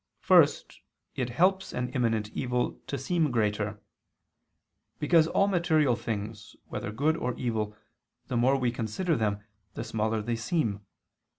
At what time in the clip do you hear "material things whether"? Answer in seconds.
5.47-6.91